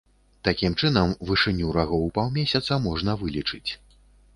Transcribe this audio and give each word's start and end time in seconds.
Такім 0.47 0.77
чынам, 0.81 1.13
вышыню 1.31 1.67
рагоў 1.77 2.11
паўмесяца 2.19 2.83
можна 2.91 3.11
вылічыць. 3.25 3.69